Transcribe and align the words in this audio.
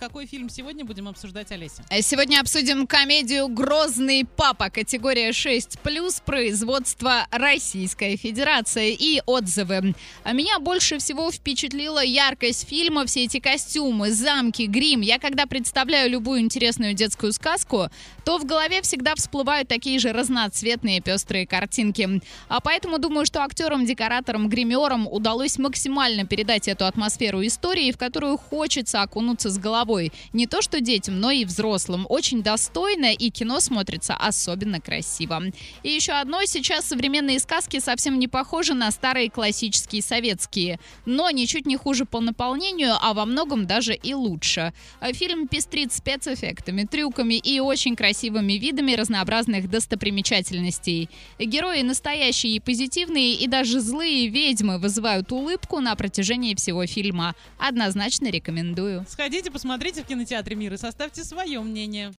Какой 0.00 0.26
фильм 0.26 0.48
сегодня 0.48 0.84
будем 0.84 1.08
обсуждать, 1.08 1.50
Олеся? 1.50 1.82
Сегодня 2.02 2.38
обсудим 2.38 2.86
комедию 2.86 3.48
«Грозный 3.48 4.24
папа» 4.24 4.70
категория 4.70 5.30
6+, 5.30 6.22
производство 6.24 7.26
Российская 7.32 8.16
Федерация 8.16 8.90
и 8.90 9.20
отзывы. 9.26 9.96
А 10.22 10.32
Меня 10.34 10.60
больше 10.60 10.98
всего 10.98 11.32
впечатлила 11.32 12.00
яркость 12.00 12.68
фильма, 12.68 13.06
все 13.06 13.24
эти 13.24 13.40
костюмы, 13.40 14.12
замки, 14.12 14.66
грим. 14.66 15.00
Я 15.00 15.18
когда 15.18 15.46
представляю 15.46 16.08
любую 16.10 16.42
интересную 16.42 16.94
детскую 16.94 17.32
сказку, 17.32 17.88
то 18.24 18.38
в 18.38 18.44
голове 18.44 18.82
всегда 18.82 19.16
всплывают 19.16 19.66
такие 19.66 19.98
же 19.98 20.12
разноцветные 20.12 21.00
пестрые 21.00 21.44
картинки. 21.44 22.22
А 22.46 22.60
поэтому 22.60 22.98
думаю, 22.98 23.26
что 23.26 23.42
актерам, 23.42 23.84
декораторам, 23.84 24.48
гримерам 24.48 25.08
удалось 25.08 25.58
максимально 25.58 26.24
передать 26.24 26.68
эту 26.68 26.86
атмосферу 26.86 27.44
истории, 27.44 27.90
в 27.90 27.98
которую 27.98 28.36
хочется 28.36 29.02
окунуться 29.02 29.50
с 29.50 29.58
головой 29.58 29.87
головой. 29.88 30.12
Не 30.32 30.46
то 30.46 30.62
что 30.62 30.80
детям, 30.80 31.20
но 31.20 31.30
и 31.30 31.44
взрослым. 31.44 32.06
Очень 32.08 32.42
достойно, 32.42 33.12
и 33.12 33.30
кино 33.30 33.60
смотрится 33.60 34.14
особенно 34.14 34.80
красиво. 34.80 35.42
И 35.82 35.90
еще 35.90 36.12
одно, 36.12 36.44
сейчас 36.44 36.86
современные 36.86 37.38
сказки 37.38 37.80
совсем 37.80 38.18
не 38.18 38.28
похожи 38.28 38.74
на 38.74 38.90
старые 38.90 39.30
классические 39.30 40.02
советские, 40.02 40.78
но 41.06 41.30
ничуть 41.30 41.66
не 41.66 41.76
хуже 41.76 42.04
по 42.04 42.20
наполнению, 42.20 42.94
а 43.00 43.14
во 43.14 43.24
многом 43.24 43.66
даже 43.66 43.94
и 43.94 44.14
лучше. 44.14 44.72
Фильм 45.12 45.48
пестрит 45.48 45.92
спецэффектами, 45.92 46.84
трюками 46.84 47.34
и 47.34 47.60
очень 47.60 47.96
красивыми 47.96 48.54
видами 48.54 48.94
разнообразных 48.94 49.70
достопримечательностей. 49.70 51.08
Герои 51.38 51.82
настоящие 51.82 52.56
и 52.56 52.60
позитивные, 52.60 53.34
и 53.34 53.46
даже 53.46 53.80
злые 53.80 54.28
ведьмы 54.28 54.78
вызывают 54.78 55.32
улыбку 55.32 55.80
на 55.80 55.94
протяжении 55.96 56.54
всего 56.54 56.86
фильма. 56.86 57.34
Однозначно 57.58 58.30
рекомендую. 58.30 59.04
Сходите, 59.08 59.50
посмотрите 59.50 59.77
в 60.02 60.06
кинотеатре 60.06 60.56
«Мир» 60.56 60.74
и 60.74 60.76
составьте 60.76 61.22
свое 61.22 61.60
мнение. 61.60 62.12